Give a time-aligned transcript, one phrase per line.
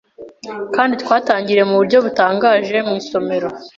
[0.75, 3.47] kandi twatangiriye ku buryo butangaje mu isomero